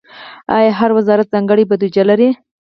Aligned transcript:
آیا 0.57 0.71
هر 0.79 0.89
وزارت 0.97 1.27
ځانګړې 1.33 1.63
بودیجه 1.69 2.03
لري؟ 2.09 2.29